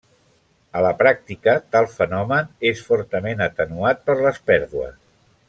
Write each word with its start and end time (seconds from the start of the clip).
A 0.77 0.79
la 0.85 0.93
pràctica 1.01 1.53
tal 1.75 1.89
fenomen 1.91 2.49
és 2.71 2.81
fortament 2.89 3.45
atenuat 3.49 4.03
per 4.09 4.17
les 4.25 4.41
pèrdues. 4.51 4.99